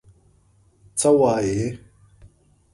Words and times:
څه 0.99 1.09
وايې؟ 1.19 1.65